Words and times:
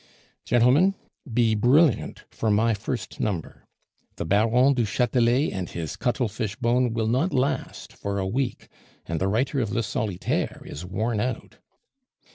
"Gentlemen, 0.45 0.95
be 1.31 1.53
brilliant 1.53 2.23
for 2.31 2.49
my 2.49 2.73
first 2.73 3.19
number. 3.19 3.67
The 4.15 4.25
Baron 4.25 4.73
du 4.73 4.83
Chatelet 4.83 5.53
and 5.53 5.69
his 5.69 5.95
cuttlefish 5.95 6.55
bone 6.55 6.91
will 6.95 7.05
not 7.05 7.31
last 7.35 7.93
for 7.93 8.17
a 8.17 8.25
week, 8.25 8.67
and 9.05 9.21
the 9.21 9.27
writer 9.27 9.59
of 9.59 9.71
Le 9.71 9.83
Solitaire 9.83 10.63
is 10.65 10.83
worn 10.83 11.19
out." 11.19 11.59